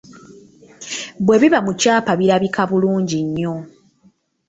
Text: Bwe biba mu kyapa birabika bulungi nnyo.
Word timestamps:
Bwe 1.25 1.35
biba 1.41 1.59
mu 1.65 1.73
kyapa 1.79 2.11
birabika 2.19 2.61
bulungi 2.69 3.17
nnyo. 3.25 3.55